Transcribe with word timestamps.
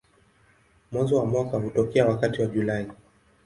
Mwanzo 0.91 1.15
wa 1.17 1.25
mwaka 1.25 1.57
hutokea 1.57 2.05
wakati 2.05 2.41
wa 2.41 2.47
Julai. 2.47 2.87